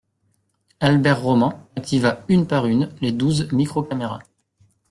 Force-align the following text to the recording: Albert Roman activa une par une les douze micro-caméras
Albert 0.79 1.21
Roman 1.21 1.69
activa 1.75 2.23
une 2.27 2.47
par 2.47 2.65
une 2.65 2.89
les 3.01 3.11
douze 3.11 3.51
micro-caméras 3.51 4.17